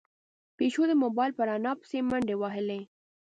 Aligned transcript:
پيشو 0.57 0.83
د 0.89 0.93
موبايل 1.03 1.31
په 1.35 1.43
رڼا 1.49 1.73
پسې 1.79 1.97
منډې 2.09 2.35
وهلې. 2.37 2.81